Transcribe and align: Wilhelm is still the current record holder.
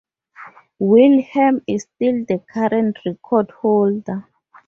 Wilhelm 0.79 1.61
is 1.67 1.83
still 1.83 2.25
the 2.25 2.39
current 2.51 2.97
record 3.05 3.51
holder. 3.51 4.27